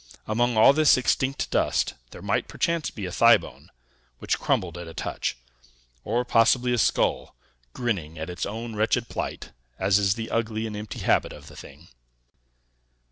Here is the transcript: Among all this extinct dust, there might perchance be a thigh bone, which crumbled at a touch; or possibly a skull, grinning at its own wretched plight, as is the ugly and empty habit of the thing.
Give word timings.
Among 0.25 0.57
all 0.57 0.73
this 0.73 0.97
extinct 0.97 1.51
dust, 1.51 1.93
there 2.09 2.23
might 2.23 2.47
perchance 2.47 2.89
be 2.89 3.05
a 3.05 3.11
thigh 3.11 3.37
bone, 3.37 3.69
which 4.17 4.39
crumbled 4.39 4.75
at 4.79 4.87
a 4.87 4.95
touch; 4.95 5.37
or 6.03 6.25
possibly 6.25 6.73
a 6.73 6.79
skull, 6.79 7.35
grinning 7.73 8.17
at 8.17 8.27
its 8.27 8.47
own 8.47 8.75
wretched 8.75 9.09
plight, 9.09 9.51
as 9.77 9.99
is 9.99 10.15
the 10.15 10.31
ugly 10.31 10.65
and 10.65 10.75
empty 10.75 11.01
habit 11.01 11.31
of 11.33 11.45
the 11.45 11.55
thing. 11.55 11.87